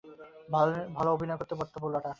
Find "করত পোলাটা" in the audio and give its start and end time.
1.39-2.09